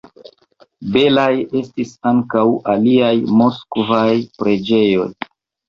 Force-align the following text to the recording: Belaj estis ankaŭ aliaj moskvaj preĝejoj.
Belaj 0.95 1.33
estis 1.59 1.91
ankaŭ 2.13 2.47
aliaj 2.75 3.13
moskvaj 3.43 4.11
preĝejoj. 4.43 5.11